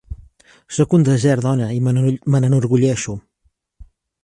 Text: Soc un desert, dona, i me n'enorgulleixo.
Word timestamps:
Soc 0.77 0.95
un 0.97 1.05
desert, 1.09 1.43
dona, 1.47 1.67
i 1.77 1.83
me 2.37 2.39
n'enorgulleixo. 2.47 3.17